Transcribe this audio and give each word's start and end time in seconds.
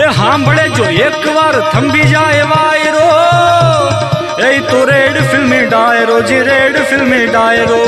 એ 0.00 0.02
સાંભળે 0.02 0.68
જો, 0.68 0.84
એકવાર 0.84 1.70
થંભી 1.70 2.04
જાય 2.04 2.42
વાયરો. 2.42 3.06
એ 4.46 4.60
તો 4.60 4.84
રેડ 4.84 5.30
ફિલ્મી 5.30 5.66
ડાયરો, 5.66 6.20
જી 6.20 6.40
રેડ 6.40 6.76
ફિલ્મી 6.82 7.26
ડાયરો. 7.26 7.80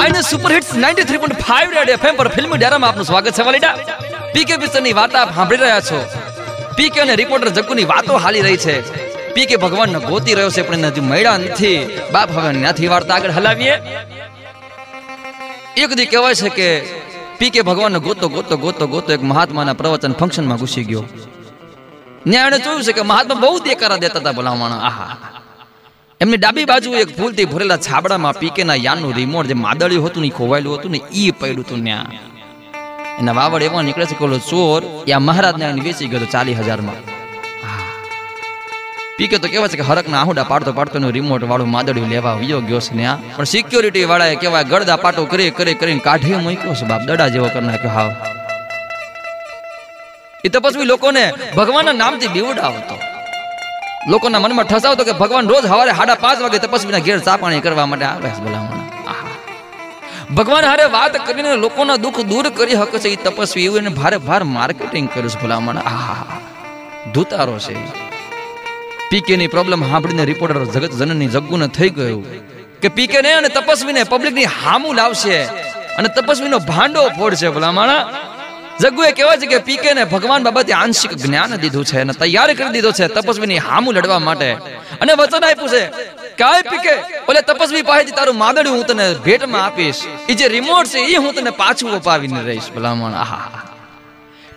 આઈને 0.00 0.22
સુપર 0.22 0.52
હિટ્સ 0.52 0.74
93.5 0.74 1.70
રેડ 1.70 1.88
એફએમ 1.88 2.16
પર 2.16 2.28
ફિલ્મ 2.28 2.56
ડેરામાં 2.56 2.90
આપનું 2.90 3.04
સ્વાગત 3.04 3.32
છે 3.32 3.42
વાલીડા. 3.42 3.76
પીકે 4.34 4.56
પિક્ચરની 4.56 4.92
વાત 4.92 5.14
આપ 5.14 5.34
સાંભળી 5.34 5.56
રહ્યા 5.56 5.80
છો. 5.80 6.06
પીકે 6.76 7.00
અને 7.00 7.14
રિપોર્ટર 7.14 7.48
જગ્ગુની 7.48 7.84
વાતો 7.84 8.16
હાલી 8.16 8.40
રહી 8.40 8.56
છે. 8.56 9.06
પીકે 9.34 9.56
ભગવાનને 9.56 9.98
ગોતી 9.98 10.34
રહ્યો 10.34 10.50
છે, 10.50 10.62
પણ 10.62 10.78
નથી 10.78 11.00
મળ્યા 11.00 11.36
નથી. 11.36 11.98
બાપ 12.12 12.38
હવે 12.38 12.52
નથી 12.52 12.86
વાર્તા 12.86 13.14
આગળ 13.14 13.30
હલાવીએ. 13.30 13.72
એક 15.76 15.90
દી 15.94 16.06
કહેવાય 16.06 16.34
છે 16.34 16.48
કે 16.48 16.68
પીકે 17.38 17.62
ભગવાનનો 17.62 18.00
ગોતો 18.00 18.28
ગોતો 18.28 18.56
ગોતો 18.56 18.86
ગોતો 18.86 19.12
એક 19.12 19.22
મહાત્માના 19.22 19.72
પ્રવચન 19.72 20.12
ફંક્શનમાં 20.12 20.58
ઘૂસી 20.58 20.84
ગયો. 20.84 21.04
ત્યાં 22.30 22.46
એણે 22.46 22.58
જોયું 22.58 22.82
છે 22.82 22.92
કે 22.92 23.02
મહાત્મા 23.02 23.34
બહુ 23.34 23.58
દેકારા 23.58 23.96
દેતા 23.96 24.18
હતા 24.18 24.32
ભલામણ. 24.32 24.70
આહા. 24.70 25.16
એમની 26.20 26.36
ડાબી 26.36 26.64
બાજુ 26.64 26.90
એક 26.90 27.18
ફૂલથી 27.18 27.44
ભરેલા 27.44 27.76
છાબડામાં 27.76 28.34
પીકેના 28.34 28.74
યાનનું 28.74 29.14
રિમોટ 29.14 29.46
જે 29.46 29.54
માદળ્યું 29.54 30.06
હતું 30.06 30.22
ને 30.22 30.28
ખોવાયેલું 30.28 30.78
હતું 30.78 30.90
ને 30.90 31.00
ઈ 31.14 31.30
પડ્યું 31.30 31.60
હતું 31.60 31.84
ત્યાં. 31.84 32.06
એના 33.18 33.32
વાવડ 33.32 33.62
એવા 33.62 33.82
નીકળે 33.82 34.06
છે 34.06 34.14
કે 34.14 34.38
ચોર 34.38 34.82
યા 35.08 35.18
મહારાજને 35.18 35.72
વેચી 35.72 36.06
ગયો 36.06 36.26
ચાલીસ 36.32 36.58
હજારમાં. 36.58 37.15
પીકે 39.18 39.38
તો 39.38 39.48
કેવા 39.48 39.68
છે 39.68 39.76
કે 39.76 39.82
હરકના 39.82 40.20
આહુડા 40.20 40.44
પાડતો 40.44 40.72
પાડતો 40.72 40.98
એનું 40.98 41.10
રિમોટ 41.10 41.44
વાળું 41.44 41.70
માદડ્યું 41.70 42.08
લેવા 42.08 42.34
વિયો 42.34 42.60
ગયો 42.60 42.80
છે 42.80 42.96
ત્યાં 42.96 43.36
પણ 43.36 43.44
સિક્યોરિટી 43.44 44.04
વાળાએ 44.04 44.36
કેવાય 44.36 44.64
ગળદા 44.64 44.96
પાટો 44.96 45.24
કરી 45.24 45.50
કરી 45.50 45.74
કરીને 45.74 46.00
કાઢી 46.00 46.34
મૂક્યો 46.34 46.74
છે 46.74 46.86
બાપ. 46.86 47.00
દડા 47.00 47.28
જેવો 47.28 47.48
કરી 47.48 47.66
નાખ્યો 47.66 47.90
હાવ. 47.90 48.12
એ 50.44 50.48
તપસ્વી 50.48 50.84
લોકોને 50.84 51.32
ભગવાનના 51.56 51.92
નામથી 51.92 52.28
બીવડાવતો. 52.28 52.98
લોકોના 54.10 54.38
મનમાં 54.38 54.64
ઠસાવતો 54.64 55.04
કે 55.04 55.12
ભગવાન 55.12 55.48
રોજ 55.48 55.66
સવારે 55.66 55.92
સાડા 55.92 56.14
પાંચ 56.14 56.42
વાગે 56.42 56.58
તપસ્વીના 56.58 56.98
ઘેર 56.98 57.18
ચા 57.18 57.36
પાણી 57.36 57.60
કરવા 57.60 57.86
માટે 57.86 58.04
આવે 58.04 58.30
છે 58.30 58.40
ભલામણ. 58.40 58.82
ભગવાન 60.34 60.64
હારે 60.64 60.84
વાત 60.84 61.26
કરીને 61.26 61.56
લોકોના 61.56 61.96
દુઃખ 61.96 62.20
દૂર 62.20 62.48
કરી 62.48 62.76
શકે 62.76 62.98
છે 62.98 63.08
એ 63.08 63.16
તપસ્વી. 63.16 63.64
એવું 63.64 63.78
એને 63.78 63.88
ભારે 63.88 64.16
ભાર 64.18 64.44
માર્કેટિંગ 64.44 65.08
કર્યું 65.08 65.28
છે 65.28 65.42
ભલામણ. 65.42 65.78
આહા. 65.78 66.26
ધૂતારો 67.14 67.58
છે 67.58 68.05
પીકે 69.16 69.36
ની 69.40 69.50
પ્રોબ્લેમ 69.52 69.80
સાંભળીને 69.90 70.24
રિપોર્ટર 70.30 70.64
જગત 70.72 70.92
જનની 71.00 71.28
જગ્ગુને 71.34 71.66
થઈ 71.76 71.90
ગયું 71.96 72.22
કે 72.82 72.88
પીકે 72.96 73.18
ને 73.26 73.30
અને 73.36 73.48
તપસ્વીને 73.48 74.02
પબ્લિકની 74.10 74.48
હામું 74.56 74.98
લાવશે 74.98 75.36
અને 75.98 76.08
તપસ્વીનો 76.16 76.58
ભાંડો 76.70 77.04
ફોડશે 77.18 77.48
ભલામણ. 77.54 77.92
જગ્ગુએ 78.82 79.08
કહેવાય 79.18 79.40
છે 79.42 79.48
કે 79.52 79.58
પીકે 79.68 79.88
ને 79.98 80.02
ભગવાન 80.04 80.46
બાબતે 80.46 80.72
આંશિક 80.78 81.12
જ્ઞાન 81.22 81.54
દીધું 81.62 81.86
છે 81.90 81.96
અને 82.00 82.14
તૈયાર 82.22 82.50
કરી 82.58 82.74
દીધો 82.74 82.90
છે 82.98 83.08
તપસ્વીની 83.16 83.62
હામું 83.68 83.94
લડવા 83.98 84.20
માટે. 84.26 84.50
અને 85.02 85.12
વચન 85.20 85.46
આપ્યું 85.48 85.72
છે 85.74 85.82
કાય 86.40 86.62
પીકે, 86.72 86.94
ઓલે 87.28 87.40
તપસ્વી 87.48 87.84
પાસેથી 87.90 88.16
તારું 88.18 88.36
માદડ્યું 88.42 88.76
હું 88.76 88.84
તને 88.90 89.06
ભેટમાં 89.26 89.64
આપીશ. 89.68 90.02
એ 90.28 90.32
જે 90.34 90.52
રિમોટ 90.56 90.92
છે 90.92 91.06
એ 91.14 91.16
હું 91.22 91.32
તને 91.38 91.56
પાછું 91.62 91.96
અપાવીને 92.00 92.42
રહીશ 92.48 92.68
ભલામણ. 92.76 93.16
આહા 93.22 93.64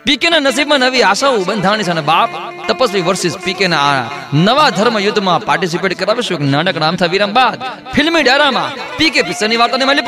પીકે 0.09 0.29
ના 0.29 0.39
નસીબમાં 0.39 0.79
નવી 0.79 1.03
આશાઓ 1.03 1.37
બંધાણી 1.37 1.83
છે 1.83 1.91
અને 1.91 2.01
બાપ 2.01 2.29
તપસ્વી 2.67 3.01
વર્સિસ 3.01 3.35
પીકેના 3.37 4.09
નવા 4.33 4.69
ધર્મ 4.69 4.97
યુદ્ધમાં 4.99 5.45
પાર્ટિસિપેટ 5.45 5.93
કરાવીશું 5.99 6.37
એક 6.37 6.43
નાનકડા 6.51 6.87
આમથા 6.87 7.05
વિરામ 7.05 7.33
બાદ. 7.33 7.59
ફિલ્મી 7.95 8.23
ડારામાં 8.23 8.71
પીકે 8.97 9.21
પિક્ચરની 9.21 9.57
વાર્તાને 9.57 9.85
મળી 9.85 10.07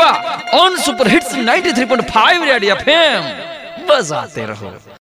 on 0.62 0.80
super 0.86 1.08
hits 1.08 1.38
93.5 1.38 2.50
radio 2.52 2.76
FM 2.76 3.24
બજાતે 3.88 4.46
રહો. 4.46 4.72